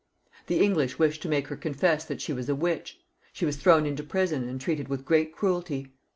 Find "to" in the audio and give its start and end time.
1.21-1.29